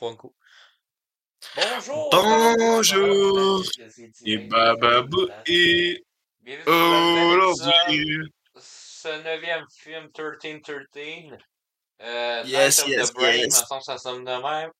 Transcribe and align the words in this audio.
Bonjour! 0.00 0.32
Bonjour! 2.10 3.62
Et 4.24 4.38
bababou 4.38 5.28
et 5.46 6.02
épisode, 6.46 7.40
aujourd'hui. 7.42 8.32
ce 8.56 9.22
neuvième 9.22 9.66
film 9.70 10.04
1313. 10.04 11.36
Euh, 12.02 12.42
Yes, 12.46 12.78
Night 12.86 12.88
of 12.94 12.98
yes, 12.98 13.10
the 13.10 13.14
Brain, 13.14 13.32
yes. 13.36 13.64
ça 13.82 13.98
sonne 13.98 14.24
de 14.24 14.30
même. 14.42 14.70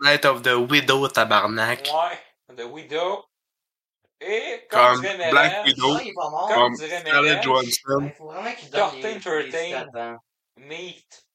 Night 0.00 0.24
of 0.24 0.40
the 0.42 0.54
Widow, 0.70 1.08
tabarnak. 1.08 1.86
Ouais, 1.92 2.56
The 2.56 2.64
Widow. 2.64 3.22
Et 4.22 4.66
comme, 4.70 4.94
Comme 4.94 5.00
dirait 5.02 5.30
Black 5.30 5.66
Widow. 5.66 5.94
Ah, 5.94 6.46
comme 6.48 6.54
Comme 6.54 6.74
dirait 6.76 7.00
Scarlett 7.00 7.42
Johansson. 7.42 8.00
Il 8.06 8.12
faut 8.16 8.28
vraiment 8.30 8.54
qu'il 8.54 8.70
donne 8.70 8.94
les, 8.94 9.02
Thirteen, 9.02 9.14
les 9.14 9.20
thirteen. 9.50 9.68
stats, 9.90 10.00
hein. 10.00 10.18
Meat, 10.56 11.26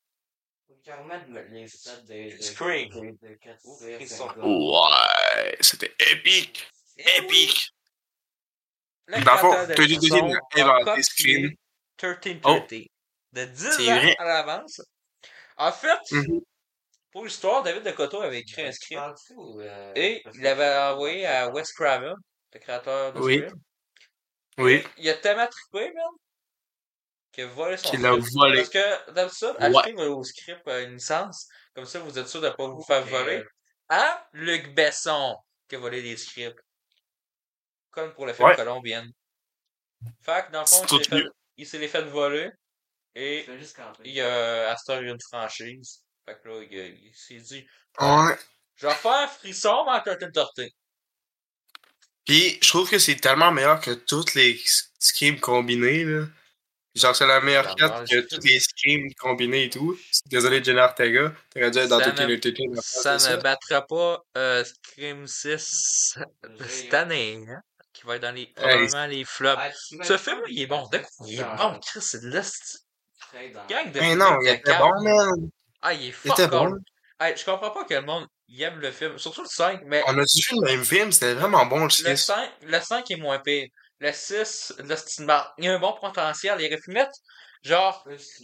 Scream. 2.39 3.18
Ouais, 4.41 5.57
c'était 5.61 5.93
épique. 6.11 6.70
Eh 6.97 7.20
Épique. 7.20 7.71
le 9.07 9.37
fond, 9.37 9.51
créateur 9.51 9.68
de 9.68 9.73
inventé 10.61 11.04
Scream. 11.04 11.51
1313. 12.01 12.86
De 13.32 13.46
10 13.46 13.71
C'est 13.78 13.92
ans 13.92 14.14
à 14.20 14.25
l'avance. 14.25 14.82
En 15.57 15.71
fait, 15.71 16.00
Mhm. 16.11 16.42
pour 17.11 17.25
l'histoire, 17.25 17.64
David 17.64 17.84
Decoteau 17.84 18.21
avait 18.21 18.39
écrit 18.39 18.64
un 18.64 18.71
Tu 18.71 18.75
script 18.78 19.01
euh, 19.59 19.92
et 19.96 20.21
il 20.34 20.42
l'avait 20.42 20.78
envoyé 20.93 21.25
à 21.25 21.50
Wes 21.50 21.71
Craven, 21.73 22.15
le 22.54 22.59
créateur 22.59 23.14
de 23.14 23.20
Oui. 23.20 23.37
Scream. 23.37 23.59
Oui. 24.57 24.84
Il 24.98 25.09
a 25.09 25.14
tellement 25.15 25.48
trippé, 25.48 25.92
man, 25.93 26.06
qu'il 27.32 27.43
a 27.43 27.47
volé 27.47 27.78
son 27.78 27.89
Qu'il 27.89 28.01
l'a 28.01 28.11
script. 28.14 28.33
volé. 28.33 28.57
Parce 28.57 28.69
que, 28.69 29.11
d'habitude, 29.11 29.56
Ouais. 29.60 29.78
achetez 29.78 29.93
vos 29.93 30.24
scripts 30.24 30.68
à 30.68 30.79
une 30.82 30.93
licence, 30.96 31.47
comme 31.75 31.86
ça 31.86 32.00
vous 32.00 32.17
êtes 32.17 32.28
sûr 32.28 32.42
de 32.42 32.47
ne 32.47 32.52
pas 32.53 32.67
vous 32.67 32.83
faire 32.83 33.06
voler. 33.06 33.44
Hein? 33.89 34.20
Luc 34.33 34.73
Besson 34.75 35.36
qui 35.67 35.75
a 35.75 35.80
volé 35.80 36.02
des 36.02 36.17
scripts. 36.17 36.59
Comme 37.92 38.14
pour 38.14 38.26
le 38.26 38.34
film 38.34 38.48
Ouais. 38.48 38.56
Colombienne. 38.56 39.12
Fait 40.22 40.45
que, 40.48 40.52
dans 40.52 40.62
le 40.62 40.66
fond, 40.66 40.86
il 40.86 41.03
s'est 41.03 41.09
fait, 41.09 41.23
il 41.58 41.68
s'est 41.68 41.78
les 41.80 41.88
fait 41.88 42.03
voler. 42.03 42.50
Et 43.16 43.46
il 44.06 44.22
a, 44.22 44.75
y 44.75 44.92
a 44.92 45.00
une 45.02 45.18
franchise. 45.22 46.03
Fait 46.25 46.40
que 46.42 46.48
là, 46.48 46.64
il, 46.70 46.80
a- 46.80 46.86
il 46.86 47.12
s'est 47.16 47.36
dit, 47.38 47.68
Ouais. 48.00 48.38
je 48.75 48.88
vais 48.88 48.94
faire 48.94 49.12
un 49.12 49.28
frisson 49.28 49.84
mais 49.86 49.92
en 49.94 50.02
Curtain 50.02 50.31
Torté. 50.31 50.72
Puis, 52.25 52.59
je 52.62 52.70
trouve 52.70 52.90
que 52.90 53.00
c'est 53.00 53.16
tellement 53.16 53.52
meilleur 53.52 53.81
que 53.81 53.92
toutes 53.92 54.36
les 54.36 54.52
s- 54.52 54.92
screams 55.00 55.40
combinés, 55.40 56.03
là. 56.06 56.25
Genre, 56.95 57.16
c'est 57.16 57.28
la 57.28 57.40
meilleure 57.40 57.66
La 57.66 57.76
carte 57.76 58.08
que 58.09 58.20
toutes 58.22 58.44
les 58.44 58.59
screams 58.59 59.14
combinés 59.20 59.66
et 59.66 59.70
tout. 59.70 59.98
Désolé, 60.26 60.64
Jenna 60.64 60.86
Ortega. 60.86 61.34
T'aurais 61.54 61.72
dû 61.72 61.78
être 61.78 61.88
dans 61.90 62.00
Ça 62.00 62.06
toutes 62.09 62.20
ne- 62.22 62.26
les 62.26 62.40
TT. 62.40 62.64
Ça 62.81 63.16
ne 63.18 63.42
battra 63.42 63.86
pas 63.86 64.23
euh, 64.38 64.64
Scream 64.64 65.28
6 65.28 66.18
de 66.44 66.64
J'ai- 66.64 66.70
cette 66.70 66.94
année, 66.96 67.40
hein, 67.48 67.62
qui 67.94 68.04
va 68.08 68.16
être 68.16 68.23
dans 68.23 68.34
les, 68.34 68.42
Hey. 68.42 68.54
probablement 68.56 69.06
les 69.06 69.23
flops. 69.23 69.62
Ah, 69.62 69.70
Ce 70.04 70.18
film, 70.18 70.40
il 70.50 70.62
est 70.64 70.68
bon. 70.68 70.88
De 70.92 70.98
quoi 70.98 71.08
il 71.28 71.40
est 71.40 71.44
bon, 71.44 71.80
Chris, 71.80 72.02
c'est 72.02 72.22
de 72.23 72.30
dans- 72.31 73.68
Gang 73.70 73.92
de 73.92 74.00
Mais 74.00 74.16
non, 74.16 74.38
il 74.42 74.48
était 74.50 74.78
bon, 74.78 74.92
man. 75.03 75.50
Ah, 75.81 75.94
il 75.94 76.06
est 76.06 76.08
Il 76.08 76.14
fuck 76.14 76.40
était 76.40 76.48
bon. 76.48 76.76
Hey, 77.20 77.36
je 77.38 77.46
comprends 77.46 77.70
pas 77.72 77.84
que 77.84 77.94
le 77.94 78.02
monde 78.02 78.26
il 78.48 78.62
aime 78.64 78.80
le 78.80 78.92
film. 78.92 79.18
Surtout 79.20 79.44
le 79.44 79.48
5, 79.48 79.81
mais 79.86 80.02
On 80.08 80.18
a 80.18 80.22
vu 80.22 80.26
le 80.53 80.66
même 80.66 80.84
film, 80.84 81.12
c'était 81.12 81.34
vraiment 81.36 81.66
bon, 81.68 81.80
le 81.80 81.84
le 81.84 81.90
6. 81.90 82.18
5, 82.18 82.50
le 82.64 82.80
5 82.80 83.12
est 83.12 83.18
moins 83.18 83.38
pire. 83.40 83.68
Le 84.00 84.11
6, 84.14 84.73
le 84.80 84.95
style 84.95 85.25
mar- 85.25 85.53
il 85.58 85.66
y 85.66 85.67
a 85.67 85.73
un 85.75 85.80
bon 85.80 85.94
potentiel. 86.00 86.59
Il 86.61 86.66
aurait 86.67 86.78
pu 86.81 86.92
mettre, 86.92 87.11
genre, 87.64 88.03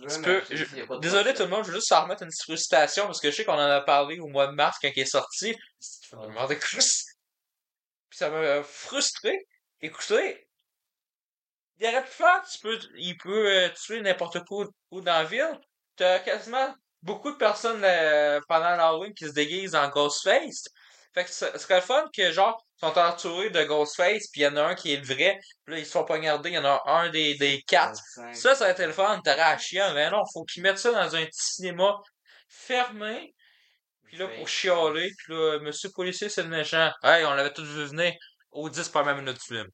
Tu 0.10 0.22
peux, 0.22 0.42
je- 0.58 0.66
désolé 1.00 1.34
tout 1.34 1.44
le 1.44 1.50
monde, 1.50 1.64
je 1.66 1.70
veux 1.72 1.76
juste 1.76 1.92
en 1.94 2.04
remettre 2.04 2.24
une 2.24 2.32
frustration 2.44 3.06
parce 3.06 3.22
que 3.22 3.32
je 3.32 3.36
sais 3.38 3.46
qu'on 3.46 3.54
en 3.54 3.60
a 3.60 3.82
parlé 3.82 4.20
au 4.20 4.28
mois 4.28 4.48
de 4.48 4.52
mars 4.54 4.78
quand 4.82 4.90
il 4.96 5.00
est 5.02 5.06
sorti. 5.06 5.56
Puis 8.10 8.18
ça 8.18 8.30
m'a 8.30 8.64
frustré. 8.64 9.48
Écoutez, 9.82 10.48
il 11.80 11.88
aurait 11.88 12.04
pu 12.04 12.12
faire, 12.12 12.42
tu 12.52 12.60
peux, 12.60 12.80
il 12.96 13.18
peut 13.18 13.48
euh, 13.66 13.70
tuer 13.70 14.02
n'importe 14.02 14.38
où, 14.50 14.66
où 14.92 15.02
dans 15.02 15.14
la 15.14 15.24
ville. 15.26 15.60
T'as 15.96 16.20
quasiment 16.20 16.74
beaucoup 17.02 17.32
de 17.32 17.38
personnes 17.38 17.84
euh, 17.84 18.40
pendant 18.48 18.76
l'Halloween 18.76 19.14
qui 19.14 19.26
se 19.28 19.32
déguisent 19.34 19.76
en 19.76 19.90
Ghostface. 19.90 20.66
Fait 21.16 21.24
que 21.24 21.32
ce 21.32 21.58
serait 21.58 21.76
le 21.78 21.82
fun 21.82 22.06
que, 22.14 22.32
genre, 22.32 22.62
ils 22.78 22.86
sont 22.86 22.98
entourés 23.00 23.50
de 23.50 23.64
Ghostface, 23.64 24.28
puis 24.32 24.42
il 24.42 24.44
y 24.44 24.48
en 24.48 24.58
a 24.58 24.64
un 24.64 24.76
qui 24.76 24.94
est 24.94 24.98
le 24.98 25.06
vrai, 25.06 25.40
puis 25.64 25.74
là, 25.76 25.80
ils 25.80 25.86
se 25.86 25.92
font 25.92 26.04
poignarder, 26.04 26.50
il 26.50 26.56
y 26.56 26.58
en 26.58 26.66
a 26.66 26.84
un 26.86 27.10
des, 27.10 27.36
des 27.36 27.64
quatre. 27.66 27.98
Ça, 28.34 28.54
ça 28.54 28.66
aurait 28.66 28.74
été 28.74 28.86
le 28.86 28.92
fun, 28.92 29.22
t'aurais 29.24 29.40
à 29.40 29.58
chier, 29.58 29.82
mais 29.94 30.12
non, 30.12 30.22
faut 30.34 30.44
qu'ils 30.44 30.62
mettent 30.62 30.78
ça 30.78 30.92
dans 30.92 31.16
un 31.16 31.26
petit 31.26 31.54
cinéma 31.54 31.96
fermé, 32.50 33.34
puis 34.04 34.18
là, 34.18 34.28
pour 34.28 34.48
chialer, 34.50 35.10
puis 35.18 35.34
là, 35.34 35.60
monsieur 35.62 35.90
policier, 35.96 36.28
c'est 36.28 36.44
le 36.44 36.50
méchant. 36.50 36.92
Hey, 37.02 37.24
on 37.26 37.34
l'avait 37.34 37.54
tous 37.54 37.64
vu 37.64 37.86
venir 37.86 38.14
aux 38.52 38.70
10 38.70 38.90
premières 38.90 39.16
minutes 39.16 39.40
du 39.40 39.56
film. 39.56 39.68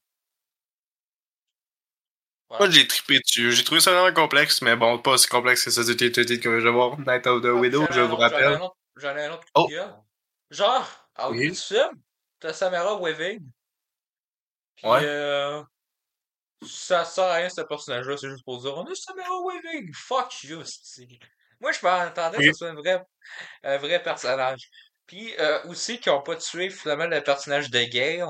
Moi, 2.49 2.69
j'ai 2.69 2.85
trippé 2.85 3.19
dessus. 3.19 3.51
J'ai 3.53 3.63
trouvé 3.63 3.79
ça 3.79 3.91
vraiment 3.93 4.13
complexe, 4.13 4.61
mais 4.61 4.75
bon, 4.75 4.99
pas 4.99 5.11
aussi 5.11 5.27
complexe 5.27 5.63
que 5.63 5.71
ça 5.71 5.83
du 5.83 5.95
TTT 5.95 6.39
que 6.39 6.59
je 6.59 6.65
vais 6.65 6.71
voir. 6.71 6.99
Night 6.99 7.25
of 7.25 7.41
the 7.41 7.45
Widow, 7.45 7.85
J'en 7.85 7.87
ai 7.87 7.93
je 7.93 7.99
un 8.01 8.07
vous 8.07 8.13
autre, 8.13 8.29
J'en 8.29 8.37
ai 8.37 8.41
rappelle. 8.41 8.53
un 8.53 8.61
autre, 8.61 8.75
j'en 8.97 9.17
ai 9.17 9.25
un 9.25 9.31
autre 9.33 9.47
Oh. 9.55 9.67
Genre, 10.49 11.00
à 11.15 11.29
au 11.29 11.33
Oui. 11.33 11.57
t'as 12.39 12.53
Samara 12.53 12.99
Weaving. 13.01 13.41
Puis, 14.75 14.87
Ouais. 14.87 14.99
euh, 15.03 15.61
ça 16.67 17.05
sert 17.05 17.25
à 17.25 17.33
rien, 17.35 17.49
ce 17.49 17.61
personnage-là, 17.61 18.17
c'est 18.17 18.29
juste 18.29 18.43
pour 18.45 18.61
dire, 18.61 18.77
on 18.77 18.85
a 18.85 18.95
Samara 18.95 19.41
Weaving, 19.45 19.93
fuck 19.93 20.43
you, 20.43 20.63
Moi, 21.59 21.71
je 21.71 21.79
m'attendais 21.83 22.37
que 22.37 22.41
Oui. 22.43 22.47
ce 22.49 22.53
soit 22.53 22.69
un 22.69 22.73
vrai, 22.75 23.01
un 23.63 23.77
vrai 23.77 24.01
personnage. 24.01 24.69
Puis, 25.05 25.35
euh, 25.39 25.61
aussi, 25.65 25.99
qu'ils 25.99 26.11
ont 26.11 26.21
pas 26.21 26.35
tué, 26.37 26.69
finalement, 26.69 27.05
le 27.05 27.21
personnage 27.21 27.69
de 27.69 27.83
Gale, 27.83 28.25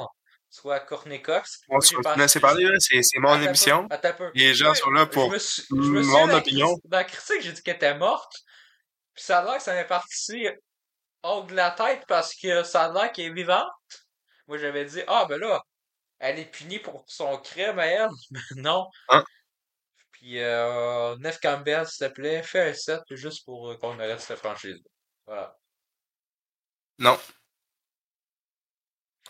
soit 0.49 0.81
Courtney 0.81 1.21
Cox. 1.21 1.61
On 1.69 1.75
Moi, 1.75 1.81
se 1.81 1.89
j'ai 1.91 1.95
va 1.97 2.01
pensé- 2.01 2.19
laisser 2.19 2.39
parler. 2.41 2.67
C'est 2.79 3.19
mon 3.19 3.41
émission. 3.41 3.87
Les 4.33 4.53
gens 4.53 4.73
sont 4.73 4.89
là 4.89 5.05
pour 5.05 5.29
mon 5.31 6.29
opinion. 6.33 6.75
Dans 6.85 6.97
la 6.97 7.03
critique, 7.05 7.41
j'ai 7.41 7.53
dit 7.53 7.63
qu'elle 7.63 7.75
était 7.77 7.97
morte. 7.97 8.33
Puis 9.13 9.23
ça 9.23 9.39
a 9.39 9.43
l'air 9.45 9.57
que 9.57 9.63
ça 9.63 9.73
m'est 9.73 9.85
parti 9.87 10.47
hors 11.23 11.45
de 11.45 11.53
la 11.55 11.71
tête 11.71 12.05
parce 12.07 12.35
que 12.35 12.63
ça 12.63 12.85
a 12.85 12.93
l'air 12.93 13.11
qu'elle 13.11 13.27
est 13.27 13.33
vivante. 13.33 13.67
Moi, 14.47 14.57
j'avais 14.57 14.85
dit, 14.85 15.01
ah, 15.07 15.25
ben 15.29 15.39
là, 15.39 15.61
elle 16.19 16.39
est 16.39 16.45
punie 16.51 16.79
pour 16.79 17.03
son 17.07 17.37
crime 17.37 17.79
à 17.79 17.85
elle. 17.87 18.09
Mais 18.31 18.39
non. 18.57 18.87
Hein? 19.09 19.23
Puis, 20.11 20.39
euh, 20.39 21.15
Nef 21.19 21.39
Campbell, 21.39 21.87
s'il 21.87 22.07
te 22.07 22.13
plaît, 22.13 22.43
fais 22.43 22.69
un 22.69 22.73
set 22.73 23.01
juste 23.11 23.45
pour 23.45 23.71
euh, 23.71 23.77
qu'on 23.77 23.99
arrête 23.99 24.19
cette 24.21 24.37
franchise. 24.39 24.77
Voilà. 25.25 25.57
Non. 26.99 27.17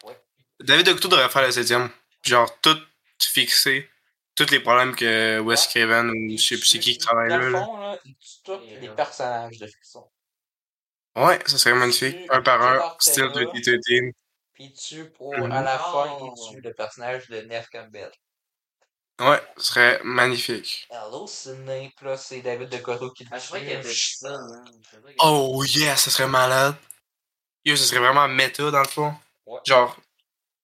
Ouais. 0.03 0.19
David 0.59 0.89
Octo 0.89 1.07
devrait 1.07 1.29
faire 1.29 1.43
le 1.43 1.51
septième. 1.51 1.89
Genre, 2.25 2.59
tout 2.61 2.77
fixé. 3.19 3.89
Tous 4.35 4.49
les 4.49 4.59
problèmes 4.61 4.95
que 4.95 5.39
Wes 5.39 5.67
Ouais. 5.67 5.71
Craven 5.71 6.09
ou 6.09 6.37
je 6.37 6.43
sais 6.43 6.55
plus 6.57 6.65
c'est 6.65 6.79
qui 6.79 6.93
qui 6.93 6.97
travaille 6.99 7.29
Dans 7.29 7.37
là. 7.37 7.45
le 7.45 7.51
là. 7.51 7.63
fond, 7.65 7.77
là, 7.77 7.99
il 8.05 8.15
tue 8.15 8.41
tous 8.43 8.59
les 8.79 8.89
personnages 8.89 9.57
de 9.59 9.67
fiction. 9.67 10.09
Ouais, 11.15 11.39
ça 11.45 11.57
serait 11.57 11.73
magnifique. 11.75 12.15
Tu- 12.25 12.31
Un 12.31 12.41
par 12.41 12.59
tu 12.59 12.65
un, 12.65 12.95
style 12.99 13.31
de 13.33 13.39
là. 13.41 13.51
TTT. 13.53 14.13
Puis 14.53 14.63
il 14.65 14.73
tue 14.73 15.05
pour, 15.11 15.33
à 15.35 15.61
la 15.61 15.77
fin, 15.79 16.17
Oh. 16.19 16.33
il 16.35 16.51
tue 16.55 16.61
le 16.61 16.73
personnage 16.73 17.27
de 17.29 17.41
Nef 17.41 17.67
Campbell. 17.69 18.11
Ouais, 19.19 19.41
ce 19.57 19.63
serait 19.65 19.99
magnifique. 20.03 20.87
Hello, 20.89 21.27
Sydney. 21.27 21.91
Puis 21.95 22.05
là, 22.05 22.17
c'est 22.17 22.41
David 22.41 22.69
de 22.69 22.77
Cotto 22.77 23.11
qui 23.11 23.23
le 23.25 23.29
Ah, 23.33 23.39
tue. 23.39 24.25
hein. 24.25 24.63
Oh 25.19 25.63
yeah, 25.65 25.95
ça 25.95 26.09
serait 26.09 26.27
malade. 26.27 26.75
Yo, 27.65 27.75
ça 27.75 27.83
serait 27.85 27.99
vraiment 27.99 28.27
méta 28.27 28.71
dans 28.71 28.81
le 28.81 28.87
fond. 28.87 29.13
Ouais. 29.45 29.59
Genre, 29.65 29.95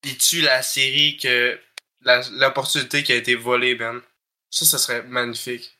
il 0.03 0.17
tue 0.17 0.41
la 0.41 0.63
série 0.63 1.17
que. 1.17 1.59
la- 2.01 2.21
L'opportunité 2.31 3.03
qui 3.03 3.11
a 3.11 3.15
été 3.15 3.35
volée, 3.35 3.75
Ben. 3.75 4.01
Ça, 4.49 4.65
ça 4.65 4.77
serait 4.77 5.03
magnifique. 5.03 5.77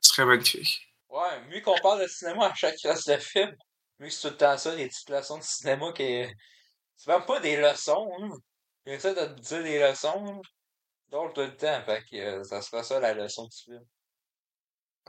Ce 0.00 0.10
serait 0.10 0.24
magnifique. 0.26 0.87
Ouais, 1.18 1.40
mieux 1.50 1.60
qu'on 1.62 1.74
parle 1.78 2.02
de 2.02 2.06
cinéma 2.06 2.46
à 2.46 2.54
chaque 2.54 2.76
classe 2.76 3.04
de 3.04 3.16
film, 3.16 3.52
mieux 3.98 4.06
que 4.06 4.12
c'est 4.12 4.20
tout 4.20 4.34
le 4.34 4.36
temps 4.36 4.56
ça, 4.56 4.76
des 4.76 4.86
petites 4.86 5.10
leçons 5.10 5.38
de 5.38 5.42
cinéma 5.42 5.92
qui. 5.92 6.24
C'est 6.96 7.10
même 7.10 7.26
pas 7.26 7.40
des 7.40 7.56
leçons, 7.56 8.08
hein. 8.20 8.30
Il 8.86 8.92
essaie 8.92 9.14
de 9.14 9.34
te 9.34 9.40
dire 9.40 9.62
des 9.64 9.80
leçons. 9.80 10.40
Donc 11.08 11.34
tout 11.34 11.40
le 11.40 11.56
temps, 11.56 11.82
fait 11.84 12.04
que 12.08 12.16
euh, 12.16 12.44
ça 12.44 12.62
sera 12.62 12.84
ça 12.84 13.00
la 13.00 13.14
leçon 13.14 13.46
du 13.46 13.56
film. 13.56 13.84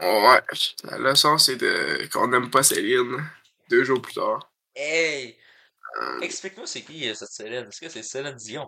Ouais, 0.01 0.41
la 0.83 0.97
leçon, 0.97 1.37
c'est 1.37 1.57
de 1.57 2.09
qu'on 2.11 2.27
n'aime 2.27 2.49
pas 2.49 2.63
Céline. 2.63 3.23
Deux 3.69 3.83
jours 3.83 4.01
plus 4.01 4.15
tard. 4.15 4.51
Hey! 4.75 5.37
Euh, 6.01 6.21
Explique-nous 6.21 6.65
c'est 6.65 6.81
qui 6.81 7.07
euh, 7.07 7.13
cette 7.13 7.29
Céline? 7.29 7.67
Est-ce 7.67 7.81
que 7.81 7.89
c'est 7.89 8.01
Céline 8.01 8.35
Dion? 8.35 8.67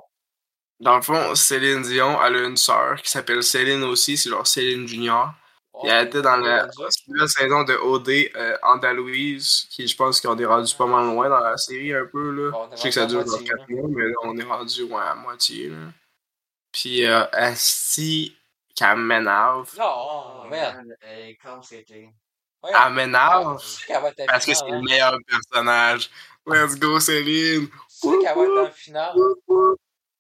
Dans 0.80 0.98
le 0.98 1.02
fond, 1.02 1.34
Céline 1.34 1.82
Dion, 1.82 2.24
elle 2.24 2.36
a 2.36 2.48
une 2.48 2.58
sœur 2.58 3.02
qui 3.02 3.10
s'appelle 3.10 3.42
Céline 3.42 3.84
aussi, 3.84 4.16
c'est 4.16 4.30
genre 4.30 4.46
Céline 4.46 4.88
Junior. 4.88 5.34
Oh, 5.74 5.86
Et 5.86 5.90
elle 5.90 6.08
était 6.08 6.22
dans 6.22 6.36
la 6.38 6.68
nouvelle 7.08 7.30
saison 7.30 7.64
de 7.64 7.74
OD 7.76 8.10
euh, 8.36 8.58
Andalouse, 8.62 9.68
qui 9.72 9.88
je 9.88 9.96
pense 9.96 10.20
qu'on 10.20 10.38
est 10.38 10.46
rendu 10.46 10.76
pas 10.76 10.86
mal 10.86 11.06
loin 11.06 11.30
dans 11.30 11.40
la 11.40 11.56
série 11.58 11.94
un 11.94 12.06
peu. 12.06 12.30
Là. 12.32 12.52
Bon, 12.52 12.70
je 12.72 12.78
sais 12.78 12.90
que 12.90 12.94
ça 12.96 13.06
dure 13.06 13.22
genre 13.22 13.30
moitié, 13.40 13.48
4 13.48 13.70
mois, 13.70 13.90
mais 13.90 14.04
là 14.08 14.14
on 14.24 14.38
est 14.38 14.44
rendu 14.44 14.84
ouais, 14.84 15.02
à 15.02 15.16
moitié. 15.16 15.70
Là. 15.70 15.78
Puis 16.74 17.06
euh, 17.06 17.24
Asti, 17.32 18.36
qu'elle 18.76 18.98
m'énerve. 18.98 19.70
Non, 19.78 20.44
merde. 20.50 20.88
Euh, 21.06 21.32
comme 21.42 21.64
c'était. 21.64 22.10
Ouais, 22.64 22.72
Elle 22.86 22.94
m'énerve 22.94 23.62
qu'elle 23.88 24.26
parce 24.28 24.46
que 24.46 24.54
c'est 24.54 24.68
le 24.68 24.74
hein? 24.76 24.82
meilleur 24.84 25.18
personnage. 25.26 26.10
Let's 26.46 26.78
go, 26.78 27.00
Céline. 27.00 27.68
Tu 27.70 27.74
sais 27.88 28.08
qu'elle 28.22 28.36
va 28.36 28.44
être 28.44 28.68
en 28.68 28.72
finale. 28.72 29.16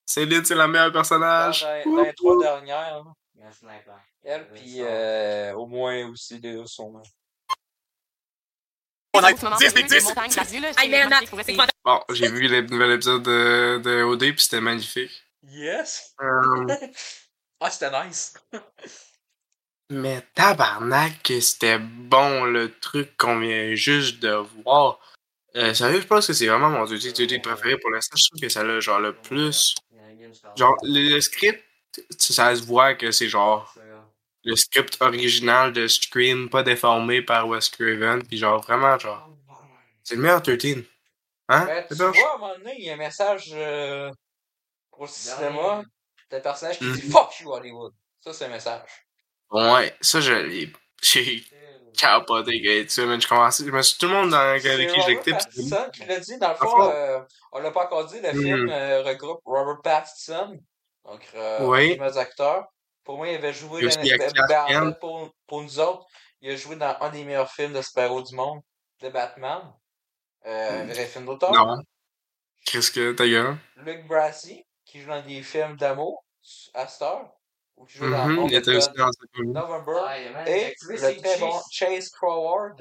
Céline, 0.06 0.46
c'est 0.46 0.56
le 0.56 0.68
meilleur 0.68 0.92
personnage. 0.92 1.62
dans- 1.86 1.96
dans 1.98 2.04
les 2.04 2.14
trois 2.14 2.40
dernières, 2.40 3.04
là. 3.06 3.14
Un 3.44 3.52
sniper. 3.52 4.00
Elle, 4.24 4.48
puis 4.50 4.76
euh, 4.82 5.54
au 5.56 5.66
moins 5.66 6.08
aussi 6.10 6.40
Léa 6.40 6.64
son 6.66 7.02
On 9.14 9.20
a 9.20 9.32
Au 9.34 9.38
moment 9.44 9.58
10 9.58 9.68
où 9.68 9.74
des 9.74 9.82
les 9.82 9.88
10. 9.88 10.04
montagnes 10.06 10.36
basent, 10.36 10.54
là, 10.60 10.68
Hey, 10.70 10.76
c'est 10.78 10.88
man, 10.90 11.10
magnifique, 11.10 11.30
pour 11.30 11.40
vrai, 11.40 11.44
c'est 11.48 11.74
Bon, 11.84 12.00
j'ai 12.12 12.30
vu 12.30 12.48
le 12.48 12.62
nouvel 12.62 12.92
épisode 12.92 13.24
de, 13.24 13.82
de 13.84 14.04
OD, 14.04 14.20
puis 14.20 14.36
c'était 14.38 14.62
magnifique. 14.62 15.12
Yes! 15.44 16.14
Euh, 16.22 16.68
Ah, 17.64 17.70
c'était 17.70 17.92
nice! 18.06 18.34
mais 19.92 20.22
tabarnak, 20.34 21.22
que 21.24 21.40
c'était 21.40 21.78
bon 21.78 22.46
le 22.46 22.74
truc 22.80 23.16
qu'on 23.18 23.40
vient 23.40 23.76
juste 23.76 24.20
de 24.20 24.32
voir. 24.64 25.00
Euh, 25.56 25.74
sérieux, 25.74 26.02
je 26.02 26.08
pense 26.08 26.28
que 26.28 26.34
c'est 26.34 26.48
vraiment 26.48 26.70
mon 26.70 26.86
duty 26.86 27.12
duty 27.12 27.40
préféré 27.40 27.78
pour 27.78 27.90
l'instant. 27.92 28.16
Je 28.18 28.30
trouve 28.30 28.42
que 28.42 28.50
ça 28.50 28.62
a 28.62 28.80
genre 28.80 29.00
le 29.00 29.14
plus. 29.14 29.76
Genre, 30.56 30.76
le 30.84 31.20
script, 31.20 31.64
ça 32.18 32.56
se 32.56 32.64
voit 32.64 32.96
que 32.96 33.12
c'est 33.12 33.28
genre 33.30 33.74
le 34.44 34.56
script 34.56 34.98
original 35.02 35.72
de 35.72 35.88
Scream, 35.88 36.50
pas 36.50 36.64
déformé 36.64 37.22
par 37.22 37.48
Wes 37.48 37.70
Craven, 37.70 38.24
puis 38.24 38.38
genre 38.38 38.60
vraiment, 38.62 38.98
genre, 38.98 39.30
c'est 40.04 40.16
le 40.16 40.22
meilleur 40.22 40.42
13. 40.42 40.84
Hein? 41.50 41.66
Ben, 41.66 41.86
tu 41.88 41.94
vois, 41.96 42.08
à 42.08 42.36
un 42.36 42.38
moment 42.40 42.58
donné, 42.58 42.76
il 42.80 42.86
y 42.86 42.90
a 42.90 42.94
un 42.94 42.98
message 42.98 43.52
euh, 43.54 44.10
au 44.94 45.06
cinéma 45.06 45.84
d'un 46.32 46.40
personnage 46.40 46.80
qui 46.80 46.92
dit 46.92 47.04
Mhm. 47.06 47.12
Fuck 47.12 47.40
you, 47.42 47.52
Hollywood. 47.52 47.94
Ça, 48.22 48.34
c'est 48.34 48.46
un 48.46 48.50
message. 48.50 48.90
Ouais, 49.52 49.96
ça, 50.02 50.22
je 50.22 50.32
l'ai. 50.34 50.72
J'ai 51.04 51.44
capoté 51.98 52.62
que 52.62 52.88
ça, 52.92 53.06
man. 53.06 53.22
Je 53.22 53.28
commençais. 53.28 53.66
Je 53.66 53.70
me 53.72 53.82
suis 53.82 53.98
tout 54.00 54.08
le 54.08 54.14
monde 54.14 54.30
dans 54.32 54.58
C'est 54.60 54.78
pis 54.88 55.02
c'était- 55.06 55.32
Pattinson 55.32 55.90
qui 55.94 56.06
l'a 56.06 56.20
dit. 56.20 56.38
Dans 56.40 56.50
le 56.50 56.56
fond- 56.56 56.90
euh, 56.92 57.20
on 57.52 57.60
l'a 57.60 57.72
pas 57.72 57.86
encore 57.86 58.06
dit, 58.06 58.20
le 58.22 58.32
Mhm. 58.34 58.42
film 58.44 58.70
euh, 58.70 59.04
regroupe 59.04 59.42
Robert 59.46 59.82
Pattinson, 59.84 60.58
donc 61.06 61.28
euh, 61.36 61.66
Oui. 61.68 61.90
les 61.90 61.98
meilleurs 61.98 62.18
acteurs. 62.18 62.68
Pour 63.04 63.18
moi, 63.18 63.28
il 63.30 63.36
avait 63.36 63.54
joué 63.54 63.82
dans 63.82 64.02
ben, 64.48 64.64
en 64.64 64.92
fait, 64.92 65.00
pour, 65.00 65.30
pour 65.48 65.62
nous 65.64 65.80
autres, 65.80 66.06
il 66.42 66.52
a 66.52 66.56
joué 66.56 66.76
dans 66.76 66.96
un 67.02 67.10
des 67.10 67.24
meilleurs 67.24 67.52
films 67.52 67.74
de 67.74 67.82
super-héros 67.82 68.22
du 68.22 68.36
monde, 68.36 68.62
de 69.00 69.10
Batman. 69.10 69.74
Euh, 70.46 70.82
un 70.84 70.86
vrai 70.86 71.06
film 71.06 71.26
d'auteur. 71.26 71.52
Non. 71.52 71.78
Qu'est-ce 72.66 72.92
que 72.92 73.12
ta 73.14 73.28
gueule? 73.28 73.58
Luke 73.78 74.08
Brasi, 74.08 74.64
qui 74.86 75.02
joue 75.02 75.10
dans 75.10 75.22
des 75.26 75.42
films 75.42 75.76
d'amour 75.78 76.24
à 76.74 76.88
heure, 77.02 77.32
ou 77.76 77.86
qui 77.86 77.98
joue 77.98 78.10
dans 78.10 78.28
Mhm, 78.28 78.46
Il 78.48 78.54
était 78.56 78.76
aussi 78.76 78.90
November, 78.96 79.28
dans. 79.34 79.62
November, 79.62 80.02
Ah, 80.06 80.20
il 80.20 80.26
y 80.26 80.28
a 80.28 80.32
même 80.32 80.48
et 80.48 80.76
le 80.82 81.22
très 81.22 81.38
bon. 81.40 81.60
Chase 81.72 82.10
Crawford, 82.10 82.76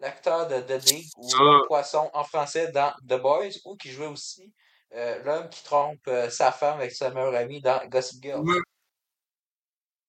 l'acteur 0.00 0.48
de 0.48 0.60
The 0.60 0.82
Dig, 0.82 1.06
ou 1.16 1.28
Ça- 1.28 1.36
poisson 1.66 2.10
en 2.14 2.24
français 2.24 2.72
dans 2.72 2.92
The 3.06 3.20
Boys, 3.20 3.50
ou 3.66 3.76
qui 3.76 3.90
jouait 3.90 4.06
aussi 4.06 4.52
euh, 4.94 5.22
l'homme 5.24 5.48
qui 5.50 5.62
trompe 5.64 6.06
euh, 6.08 6.30
sa 6.30 6.50
femme 6.52 6.78
avec 6.80 6.92
sa 6.92 7.10
meilleure 7.10 7.34
amie 7.34 7.60
dans 7.60 7.80
Gossip 7.88 8.22
Girl. 8.22 8.40
Ouais. 8.40 8.60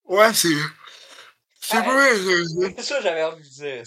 Ouais, 0.06 0.34
c'est. 0.34 0.50
C'est 1.62 1.78
Ah, 1.78 1.82
vrai, 1.82 2.16
c'est- 2.16 2.76
C'est 2.78 2.82
ça 2.84 2.98
que 2.98 3.04
j'avais 3.04 3.24
envie 3.24 3.44
de 3.48 3.54
dire. 3.54 3.84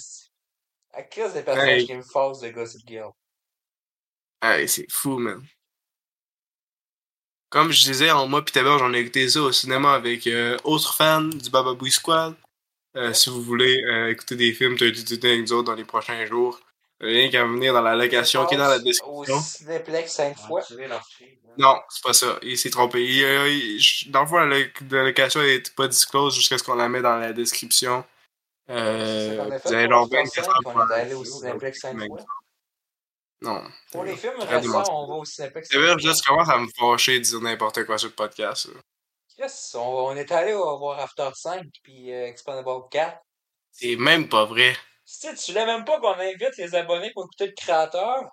À 0.94 1.02
cause 1.02 1.32
des 1.32 1.42
personnages 1.42 1.80
Hey. 1.80 1.86
qui 1.86 1.94
me 1.94 2.02
forcent 2.02 2.40
de 2.40 2.50
Gossip 2.50 2.86
Girl. 2.86 3.10
Hey, 4.42 4.68
c'est 4.68 4.90
fou, 4.90 5.18
man. 5.18 5.42
Comme 7.48 7.70
je 7.70 7.84
disais, 7.84 8.10
en 8.10 8.26
moi 8.28 8.44
pis 8.44 8.52
Taber, 8.52 8.76
j'en 8.78 8.92
ai 8.94 9.00
écouté 9.00 9.28
ça 9.28 9.40
au 9.42 9.52
cinéma 9.52 9.94
avec 9.94 10.26
euh, 10.26 10.56
autres 10.64 10.94
fans 10.94 11.22
du 11.22 11.50
Baba 11.50 11.74
Booey 11.74 11.90
Squad. 11.90 12.34
Euh, 12.96 13.12
si 13.14 13.30
vous 13.30 13.42
voulez 13.42 13.82
euh, 13.84 14.10
écouter 14.10 14.36
des 14.36 14.52
films 14.52 14.76
32 14.76 15.26
avec 15.26 15.40
nous 15.42 15.52
autres 15.52 15.64
dans 15.64 15.74
les 15.74 15.84
prochains 15.84 16.24
jours, 16.26 16.60
rien 17.02 17.30
qu'à 17.30 17.44
venir 17.44 17.74
dans 17.74 17.82
la 17.82 17.94
location 17.96 18.46
qui 18.46 18.54
est 18.54 18.58
dans 18.58 18.68
la 18.68 18.76
Au 18.76 18.80
description. 18.80 19.40
Cinéplex 19.40 20.12
5 20.12 20.36
On 20.38 20.42
a 20.44 20.46
fois. 20.62 20.62
leur 20.78 20.88
là. 20.88 21.02
Non, 21.58 21.74
c'est 21.90 22.02
pas 22.02 22.12
ça. 22.14 22.38
Il 22.42 22.56
s'est 22.56 22.70
trompé. 22.70 23.04
Il, 23.04 23.22
euh, 23.24 23.48
il- 23.48 24.10
dans 24.10 24.22
le 24.22 24.26
fond, 24.26 24.36
la, 24.38 24.46
lo- 24.58 24.66
la 24.90 25.02
location 25.02 25.40
n'est 25.42 25.62
pas 25.76 25.88
disclose 25.88 26.34
jusqu'à 26.34 26.56
ce 26.56 26.64
qu'on 26.64 26.74
la 26.76 26.88
met 26.88 27.02
dans 27.02 27.18
la 27.18 27.32
description. 27.34 28.04
Euh, 28.70 29.36
qu'on 29.44 29.50
a 29.50 29.58
fait 29.58 29.68
vous 29.68 29.74
avez 29.74 29.88
pour 29.88 29.92
genre 29.96 30.06
Star 30.06 30.22
24 30.22 30.34
cinq, 30.34 30.48
heures 30.48 30.60
on 30.64 30.72
pour 30.72 30.90
est 30.90 30.94
allé 30.94 31.14
au 31.14 31.24
Cinéplex 31.24 31.80
5 31.80 31.94
mec. 31.94 32.08
fois. 32.08 32.20
Non. 33.42 33.62
Pour 33.90 34.04
les 34.04 34.16
films 34.16 34.38
récents, 34.38 34.84
on 35.02 35.06
va 35.08 35.14
au 35.14 35.24
Cinéplex 35.24 35.68
C'est 35.68 35.74
5 35.76 35.80
vrai, 35.82 35.92
fois. 36.00 36.12
je 36.12 36.22
commence 36.22 36.48
à 36.48 36.58
me 36.58 36.68
fâcher 36.78 37.18
de 37.18 37.24
dire 37.24 37.40
n'importe 37.40 37.84
quoi 37.84 37.98
sur 37.98 38.08
le 38.08 38.14
podcast. 38.14 38.68
Yes, 39.38 39.74
on, 39.74 39.80
on 39.80 40.16
est 40.16 40.30
allé 40.30 40.52
voir 40.54 41.00
After 41.00 41.28
5 41.34 41.64
puis 41.82 42.12
euh, 42.12 42.26
Expandable 42.28 42.70
4. 42.90 43.18
C'est 43.72 43.96
même 43.96 44.28
pas 44.28 44.44
vrai. 44.44 44.76
Tu 45.20 45.28
sais, 45.28 45.34
tu 45.34 45.52
voulais 45.52 45.66
même 45.66 45.84
pas 45.84 46.00
qu'on 46.00 46.14
invite 46.18 46.56
les 46.56 46.74
abonnés 46.74 47.10
pour 47.12 47.24
écouter 47.24 47.46
le 47.48 47.52
créateur. 47.56 48.24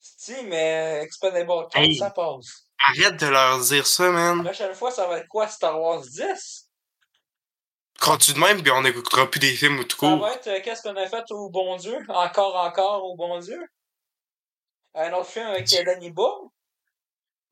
Si, 0.00 0.34
mais 0.44 1.00
euh, 1.00 1.02
Expandable 1.02 1.68
4, 1.70 1.76
Hey. 1.76 1.96
ça 1.96 2.10
passe. 2.10 2.66
Arrête 2.78 3.16
de 3.20 3.26
leur 3.26 3.58
dire 3.60 3.86
ça, 3.86 4.04
La 4.04 4.10
man. 4.12 4.44
prochaine 4.44 4.74
fois, 4.74 4.90
ça 4.90 5.06
va 5.06 5.18
être 5.18 5.28
quoi, 5.28 5.48
Star 5.48 5.80
Wars 5.80 6.02
10? 6.02 6.68
Continue 8.00 8.34
de 8.40 8.44
même, 8.44 8.62
puis 8.62 8.70
on 8.72 8.82
n'écoutera 8.82 9.28
plus 9.30 9.40
des 9.40 9.52
films 9.54 9.78
ou 9.78 9.84
tout 9.84 9.96
Ça 9.96 10.06
court. 10.06 10.20
va 10.20 10.34
être 10.34 10.46
euh, 10.48 10.60
qu'est-ce 10.62 10.82
qu'on 10.82 10.96
a 10.96 11.06
fait 11.06 11.24
au 11.30 11.48
bon 11.50 11.76
Dieu? 11.76 11.98
Encore, 12.08 12.56
encore 12.56 13.04
au 13.04 13.16
bon 13.16 13.38
Dieu? 13.40 13.58
Un 14.94 15.12
autre 15.14 15.28
film 15.30 15.46
avec 15.46 15.68
Danny 15.84 16.10
Boone? 16.10 16.48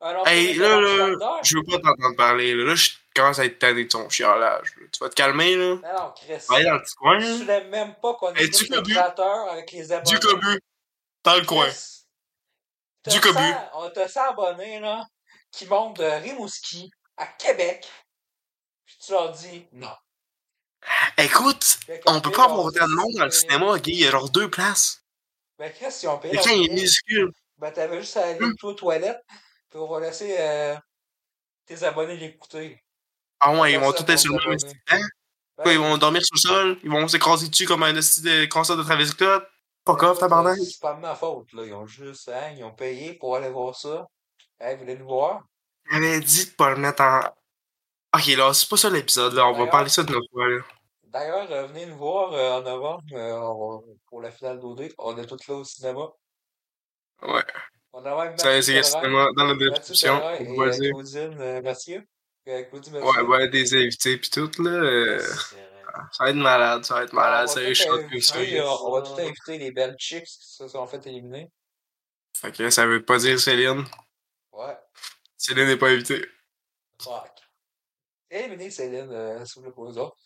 Un 0.00 0.16
autre 0.16 0.28
Hey, 0.28 0.52
film 0.52 0.62
là, 0.62 0.74
avec 0.76 0.86
là, 0.86 0.96
Thunder? 0.98 1.40
je 1.42 1.56
veux 1.56 1.62
pas 1.64 1.78
t'entendre 1.78 2.16
parler. 2.16 2.54
Là, 2.54 2.64
Là, 2.64 2.74
je 2.74 2.90
commence 3.14 3.38
à 3.38 3.44
être 3.44 3.58
tanné 3.58 3.84
de 3.84 3.88
ton 3.88 4.08
chialage. 4.08 4.74
là. 4.76 4.86
Tu 4.92 4.98
vas 5.00 5.08
te 5.08 5.14
calmer, 5.14 5.56
là. 5.56 5.74
Non, 5.76 5.80
non, 5.82 6.12
Chris. 6.16 6.44
Va 6.48 6.56
aller 6.56 6.64
dans 6.64 6.74
le 6.74 6.82
petit 6.82 6.94
coin, 6.96 7.18
Tu 7.18 7.24
là. 7.26 7.36
voulais 7.36 7.64
même 7.64 7.94
pas 8.02 8.14
qu'on 8.14 8.30
le 8.30 8.68
cobu. 8.76 8.92
créateur 8.92 9.48
avec 9.50 9.70
les 9.72 9.92
abonnés. 9.92 10.18
Du 10.18 10.26
cobu. 10.26 10.60
Dans 11.24 11.36
le 11.36 11.44
coin. 11.44 11.68
Du 13.06 13.20
cobu. 13.20 13.38
100 13.38 13.70
On 13.74 13.90
t'a 13.90 14.08
100 14.08 14.30
abonnés, 14.30 14.80
là, 14.80 15.04
qui 15.50 15.66
montent 15.66 15.98
de 15.98 16.04
Rimouski 16.04 16.90
à 17.16 17.26
Québec. 17.26 17.88
Puis 18.86 18.96
tu 19.04 19.12
leur 19.12 19.30
dis 19.32 19.66
non. 19.72 19.94
Écoute, 21.16 21.78
on 22.06 22.20
peut 22.20 22.30
pas 22.30 22.44
avoir 22.44 22.64
autant 22.66 22.86
de 22.86 22.94
monde 22.94 23.12
dans 23.16 23.24
le 23.24 23.30
cinéma, 23.30 23.78
gay. 23.78 23.92
Il 23.92 24.00
y 24.00 24.06
a 24.06 24.10
genre 24.10 24.28
deux 24.28 24.50
places. 24.50 25.02
Ben, 25.58 25.72
Chris, 25.72 25.92
si 25.92 26.06
on 26.06 26.18
paye 26.18 26.32
Le 26.32 26.40
il 26.52 26.64
est 26.66 26.68
minuscule. 26.74 27.30
ben, 27.58 27.70
t'avais 27.70 28.00
juste 28.00 28.16
à 28.18 28.24
aller 28.26 28.42
Hum. 28.42 28.54
aux 28.62 28.74
toilettes, 28.74 29.22
puis 29.70 29.78
on 29.78 29.88
va 29.88 30.00
laisser 30.00 30.36
euh, 30.38 30.76
tes 31.64 31.82
abonnés 31.84 32.16
l'écouter. 32.16 32.83
Ah 33.40 33.52
ouais, 33.58 33.72
ils 33.72 33.78
vont 33.78 33.92
tout 33.92 34.04
être 34.10 34.18
sur 34.18 34.32
le 34.32 34.48
même. 34.48 34.58
Hein? 34.90 35.00
Ils 35.66 35.78
vont 35.78 35.96
dormir 35.98 36.22
sur 36.24 36.34
le 36.34 36.40
sol, 36.40 36.78
ils 36.82 36.90
vont 36.90 37.06
s'écraser 37.06 37.48
dessus 37.48 37.66
comme 37.66 37.82
un 37.82 37.94
concert 38.48 38.76
de 38.76 38.82
Travis 38.82 39.08
Scott. 39.08 39.46
Fuck 39.86 40.02
off, 40.02 40.18
tabarnak. 40.18 40.58
C'est 40.58 40.80
pas 40.80 40.94
de 40.94 41.00
ma 41.00 41.14
faute, 41.14 41.52
là. 41.52 41.64
Ils 41.64 41.74
ont 41.74 41.86
juste, 41.86 42.28
hein, 42.28 42.54
ils 42.56 42.64
ont 42.64 42.74
payé 42.74 43.14
pour 43.14 43.36
aller 43.36 43.50
voir 43.50 43.76
ça. 43.76 44.06
Hey, 44.58 44.74
vous 44.74 44.80
voulez 44.80 44.96
le 44.96 45.04
voir? 45.04 45.42
J'avais 45.90 46.20
dit 46.20 46.46
de 46.46 46.50
pas 46.52 46.70
le 46.70 46.76
mettre 46.76 47.02
en. 47.02 47.20
Ok, 48.16 48.26
là, 48.28 48.54
c'est 48.54 48.68
pas 48.68 48.76
ça 48.76 48.88
l'épisode, 48.88 49.34
là. 49.34 49.46
On 49.46 49.52
va 49.52 49.66
parler 49.66 49.90
ça 49.90 50.02
de 50.02 50.12
notre 50.12 50.26
fois, 50.32 50.48
là. 50.48 50.62
D'ailleurs, 51.04 51.52
euh, 51.52 51.66
venez 51.66 51.86
nous 51.86 51.96
voir 51.96 52.32
euh, 52.32 52.58
en 52.58 52.62
novembre 52.62 53.02
euh, 53.12 53.38
on 53.38 53.84
pour 54.08 54.20
la 54.20 54.32
finale 54.32 54.58
d'OD. 54.58 54.92
On 54.98 55.16
est 55.16 55.26
tous 55.26 55.46
là 55.46 55.54
au 55.54 55.64
cinéma. 55.64 56.08
Ouais. 57.22 57.44
On 57.92 58.04
a 58.04 58.24
même 58.24 58.36
c'est 58.36 58.82
cinéma 58.82 59.28
dans 59.36 59.44
la 59.44 59.54
description. 59.54 60.20
Et. 60.40 60.44
Claudine 60.46 61.36
euh, 61.40 61.62
Claudie 62.44 62.90
Mathieu. 62.90 63.08
Ouais, 63.08 63.20
ouais, 63.22 63.48
des 63.48 63.74
invités 63.74 64.18
pis 64.18 64.30
tout, 64.30 64.50
là. 64.62 64.70
euh, 64.70 65.18
C'est. 65.20 65.56
Ça 66.12 66.24
va 66.24 66.30
être 66.30 66.36
malade, 66.36 66.84
ça 66.84 66.94
va 66.94 67.02
être 67.04 67.12
Ah, 67.12 67.16
malade, 67.16 67.48
ça 67.48 67.62
être 67.62 67.74
chaud 67.74 68.00
comme 68.10 68.20
ça. 68.20 68.36
euh, 68.38 68.68
on 68.82 68.90
va 68.92 69.02
tout 69.02 69.12
inviter 69.20 69.58
les 69.58 69.70
belles 69.70 69.94
chicks 69.96 70.24
qui 70.24 70.36
se 70.40 70.66
sont 70.66 70.86
fait 70.88 71.06
éliminer. 71.06 71.50
Fait 72.36 72.50
que 72.50 72.68
ça 72.68 72.84
veut 72.86 73.04
pas 73.04 73.18
dire 73.18 73.38
Céline. 73.38 73.84
Ouais. 74.52 74.76
Céline 75.36 75.66
n'est 75.68 75.76
pas 75.76 75.90
invitée. 75.90 76.26
Fuck. 77.00 77.30
Éliminer 78.28 78.70
Céline, 78.70 79.08
euh, 79.12 79.44
s'il 79.44 79.56
vous 79.56 79.62
plaît, 79.62 79.72
pour 79.72 79.84
autres. 79.96 80.16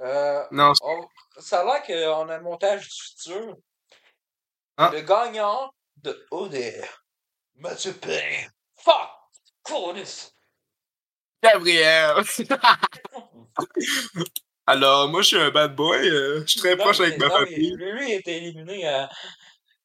Euh, 0.00 0.44
Non, 0.50 0.72
c'est- 0.74 0.84
on- 0.84 1.08
ça 1.38 1.60
a 1.60 1.64
l'air 1.64 1.82
qu'on 1.82 2.28
a 2.30 2.36
un 2.36 2.40
montage 2.40 2.88
du 2.88 2.96
futur. 3.02 3.56
Ah. 4.78 4.90
Le 4.92 5.02
gagnant 5.02 5.70
de 5.96 6.26
OD, 6.30 6.56
Mathieu 7.56 7.92
Perrin. 7.92 8.48
Fuck! 8.76 9.10
Cournis! 9.62 10.33
Gabriel! 11.44 12.14
Alors, 14.66 15.08
moi, 15.08 15.20
je 15.22 15.26
suis 15.28 15.36
un 15.36 15.50
bad 15.50 15.74
boy. 15.76 16.08
euh, 16.08 16.42
je 16.46 16.52
suis 16.52 16.60
très 16.60 16.76
proche 16.76 17.00
avec 17.00 17.18
ma 17.18 17.28
famille. 17.30 17.74
Lui, 17.76 17.92
lui, 17.92 18.10
il 18.12 18.14
était 18.14 18.38
éliminé 18.38 18.86
à... 18.88 19.10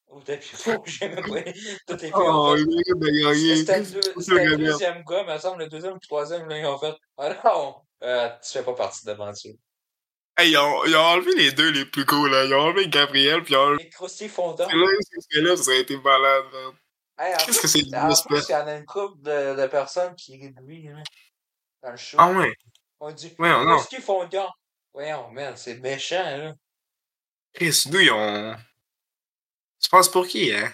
au 0.08 0.20
tapis 0.22 0.56
rouge. 0.64 0.98
J'ai 1.00 1.08
même 1.08 1.22
pas... 1.22 1.42
Tout 1.86 1.94
est 1.94 1.98
fait. 1.98 2.10
Oh, 2.14 2.20
en 2.22 2.56
fait. 2.56 2.62
il 2.62 2.94
de 2.98 3.22
gagner. 3.22 3.56
C'était 3.56 3.78
le, 3.80 3.84
deux- 3.84 4.00
C'est 4.02 4.20
c'était 4.22 4.44
le 4.46 4.56
deuxième 4.56 5.04
gars, 5.04 5.24
me 5.24 5.38
semble, 5.38 5.62
le 5.62 5.68
deuxième 5.68 5.92
ou 5.92 5.96
le 5.96 6.00
troisième, 6.00 6.48
là, 6.48 6.58
ils 6.58 6.64
ont 6.66 6.78
fait 6.78 6.94
Ah 7.18 7.36
non, 7.44 7.76
euh, 8.02 8.28
tu 8.42 8.52
fais 8.52 8.62
pas 8.64 8.72
partie 8.72 9.04
de 9.04 9.10
l'aventure. 9.10 9.52
Hey, 10.38 10.52
ils 10.52 10.56
ont, 10.56 10.84
ils 10.86 10.96
ont 10.96 11.00
enlevé 11.00 11.32
les 11.36 11.52
deux 11.52 11.70
les 11.70 11.84
plus 11.84 12.06
cool, 12.06 12.30
là. 12.30 12.44
Ils 12.46 12.54
ont 12.54 12.60
enlevé 12.60 12.88
Gabriel, 12.88 13.42
puis 13.42 13.52
ils 13.52 13.56
ont 13.58 13.64
enlevé. 13.64 13.82
Les 13.84 13.90
croustilles 13.90 14.30
fondants. 14.30 14.66
Là, 14.66 14.86
ce 15.12 15.20
serait-là, 15.30 15.56
ça 15.58 15.70
aurait 15.70 15.80
été 15.80 15.98
malade, 15.98 16.44
man. 16.52 16.72
Hey, 17.18 17.34
en 17.34 17.36
Qu'est-ce 17.36 17.60
que 17.60 17.68
c'est 17.68 17.80
En 17.94 18.08
une 18.08 18.16
plus, 18.26 18.48
il 18.48 18.52
y 18.52 18.54
en 18.54 18.66
a 18.66 18.76
une 18.76 18.86
couple 18.86 19.20
de, 19.20 19.60
de 19.60 19.66
personnes 19.66 20.14
qui 20.14 20.38
de 20.38 20.60
lui, 20.62 20.88
hein, 20.88 21.02
dans 21.82 21.90
le 21.90 21.96
show. 21.96 22.16
Ah 22.20 22.30
ouais. 22.30 22.54
On 23.00 23.10
dit 23.12 23.34
Ouais, 23.38 23.48
non. 23.48 23.76
Croustilles 23.76 24.00
fondants. 24.02 24.52
Voyons, 24.92 25.30
man, 25.30 25.56
c'est 25.56 25.76
méchant, 25.78 26.36
là. 26.36 26.54
Chris, 27.52 27.84
nous, 27.90 28.00
ils 28.00 28.10
ont. 28.10 28.56
Tu 29.80 29.88
penses 29.88 30.10
pour 30.10 30.26
qui, 30.26 30.52
hein? 30.52 30.72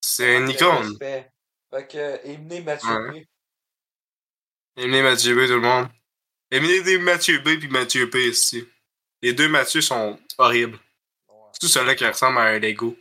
C'est 0.00 0.38
une 0.38 0.48
icône. 0.48 0.96
Fait 0.98 1.86
que, 1.86 2.26
éliminez 2.26 2.62
Mathieu 2.62 2.88
Ouais. 2.88 3.20
B. 3.20 3.24
Émilie 4.78 5.02
Mathieu 5.02 5.34
B, 5.34 5.46
tout 5.46 5.54
le 5.54 5.60
monde. 5.60 5.88
Émilie 6.50 6.98
Mathieu 6.98 7.40
B 7.40 7.58
puis 7.58 7.68
Mathieu 7.68 8.08
P 8.08 8.28
ici. 8.28 8.66
Les 9.20 9.34
deux 9.34 9.48
Mathieu 9.48 9.80
sont 9.82 10.18
horribles. 10.38 10.78
Ouais. 11.28 11.34
Surtout 11.52 11.66
celui-là 11.68 11.94
qui 11.94 12.06
ressemble 12.06 12.38
à 12.38 12.42
un 12.42 12.58
Lego. 12.58 12.96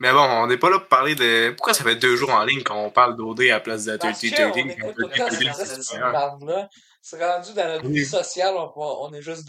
Mais 0.00 0.12
bon, 0.12 0.20
on 0.20 0.46
n'est 0.46 0.58
pas 0.58 0.70
là 0.70 0.78
pour 0.78 0.88
parler 0.88 1.14
de. 1.16 1.50
Pourquoi 1.56 1.74
ça 1.74 1.82
fait 1.82 1.96
deux 1.96 2.14
jours 2.16 2.30
en 2.30 2.44
ligne 2.44 2.62
qu'on 2.62 2.90
parle 2.90 3.16
d'OD 3.16 3.40
à 3.42 3.44
la 3.46 3.60
place 3.60 3.84
de 3.84 3.96
Parce 3.96 4.20
30 4.20 4.30
qu'on 4.30 4.50
30 4.52 4.56
écoute 4.70 4.94
tout 4.94 5.08
le 5.08 5.16
temps 5.16 5.30
cette 5.30 5.38
petite 5.38 5.82
C'est 5.82 5.98
marde-là. 5.98 6.68
C'est 7.02 7.24
rendu 7.24 7.52
dans 7.54 7.68
notre 7.68 7.88
vie 7.88 8.04
sociale, 8.04 8.54
on, 8.56 8.72
on 8.76 9.12
est 9.12 9.22
juste 9.22 9.48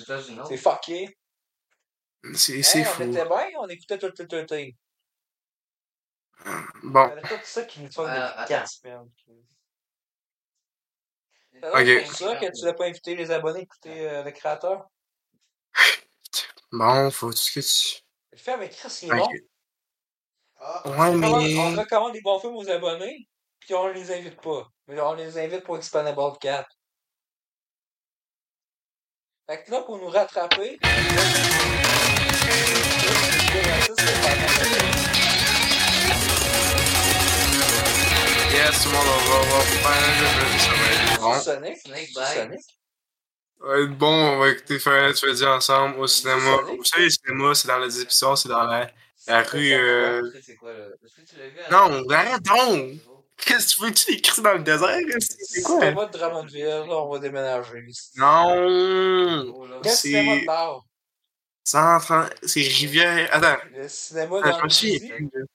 États-Unis. 0.00 0.40
C'est 0.48 0.56
fucké. 0.56 1.16
c'est 2.34 2.54
Hey, 2.54 2.84
fou. 2.84 3.02
on 3.02 3.10
était 3.12 3.24
bien, 3.24 3.46
on 3.60 3.68
écoutait 3.68 3.98
tout, 3.98 4.10
tout, 4.10 4.26
tout, 4.26 4.44
tout. 4.46 4.54
Bon, 6.84 7.10
On 7.12 7.20
tout 7.20 7.34
ça 7.44 7.62
qui 7.64 7.80
nous 7.80 7.88
tourne 7.88 8.08
Euh, 8.10 8.14
depuis 8.14 8.32
attends. 8.36 8.46
4 8.46 8.68
semaines. 8.68 9.10
C'est 11.52 12.06
ça 12.06 12.36
que 12.36 12.56
tu 12.56 12.64
n'as 12.64 12.72
pas 12.72 12.86
invité 12.86 13.16
les 13.16 13.30
abonnés 13.30 13.60
à 13.60 13.62
écouter 13.62 14.08
euh, 14.08 14.22
le 14.22 14.30
créateur. 14.30 14.88
bon, 16.72 17.10
faut 17.10 17.30
tout 17.30 17.36
ce 17.36 17.52
que 17.52 17.60
tu. 17.60 18.02
Le 18.32 18.38
film 18.38 18.56
avec 18.56 18.72
Chris, 18.72 18.98
il 19.02 19.12
est 19.12 19.16
bon. 19.16 19.28
Ah, 20.60 20.82
Ouais, 20.84 20.92
On 20.96 21.12
recommande- 21.14 21.42
mais. 21.42 21.56
On 21.58 21.76
recommande 21.80 22.12
des 22.12 22.20
bons 22.20 22.40
films 22.40 22.56
aux 22.56 22.68
abonnés, 22.68 23.28
puis 23.60 23.74
on 23.74 23.88
les 23.88 24.10
invite 24.12 24.40
pas. 24.40 24.68
Mais 24.86 25.00
on 25.00 25.14
les 25.14 25.38
invite 25.38 25.62
pour 25.64 25.76
Expandable 25.76 26.20
4. 26.40 26.68
Fait 29.48 29.62
que 29.64 29.70
là, 29.70 29.82
pour 29.82 29.98
nous 29.98 30.08
rattraper. 30.08 30.78
Yes, 38.52 38.82
tout 38.82 38.88
le 38.88 38.94
monde, 38.96 39.06
on 39.06 39.30
va, 39.30 39.36
on 39.36 39.58
va 39.58 39.60
faire. 39.60 40.60
Ça 40.60 40.70
va 40.70 41.12
être 41.12 41.20
bon. 41.20 41.34
Sonic. 41.40 41.76
Snake 41.78 42.08
C'est 42.14 42.20
Bite. 42.20 42.42
Sonic. 42.50 42.60
Va 43.60 43.78
être 43.80 43.98
bon, 43.98 44.06
on 44.12 44.38
va 44.38 44.48
écouter 44.50 44.78
Final 44.78 45.14
Fantasy 45.14 45.44
ensemble 45.46 45.98
au 45.98 46.06
cinéma. 46.06 46.56
Sonic. 46.58 46.76
Vous 46.78 46.84
savez, 46.84 47.04
le 47.04 47.10
cinéma, 47.10 47.54
c'est 47.54 47.68
dans 47.68 47.78
les 47.78 48.00
épisodes, 48.00 48.36
c'est 48.36 48.48
dans 48.48 48.64
la, 48.64 48.90
la 49.28 49.42
rue. 49.42 49.72
Euh... 49.72 50.22
C'est 50.42 50.56
quoi, 50.56 50.72
là? 50.72 50.84
Est-ce 51.04 51.14
que 51.14 51.20
tu 51.28 51.36
l'as 51.38 51.48
vu? 51.48 51.58
à- 51.60 51.70
Non, 51.70 52.08
arrête 52.10 52.42
donc! 52.42 53.00
Qu'est-ce 53.44 53.68
que 53.68 53.74
tu 53.76 53.82
veux 53.82 53.90
que 53.90 53.94
tu 53.96 54.10
l'écris 54.12 54.42
dans 54.42 54.54
le 54.54 54.62
désert? 54.64 54.96
C'est 55.20 55.62
quoi? 55.62 55.78
Cinéma 55.80 56.06
de 56.06 56.12
Drummondville, 56.18 56.64
là, 56.64 56.84
on 56.88 57.08
va 57.12 57.18
déménager. 57.20 57.84
Non! 58.16 59.80
C'est- 59.84 59.90
cinéma 60.08 60.40
de 60.40 60.46
bar? 60.46 60.84
130. 61.64 62.30
C'est 62.42 62.60
Rivière. 62.62 63.28
Attends, 63.32 63.62
Le 63.76 63.86
cinéma 63.88 64.40
Ah, 64.42 64.46
je 64.46 64.50
dans 64.50 64.58
me 64.58 64.62
le 64.64 65.46